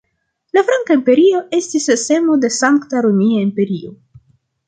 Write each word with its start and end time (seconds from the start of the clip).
La 0.57 0.61
franka 0.69 0.95
imperio 0.99 1.41
estis 1.57 1.85
semo 2.05 2.39
de 2.45 2.51
Sankta 2.57 3.05
Romia 3.09 3.45
Imperio. 3.51 3.93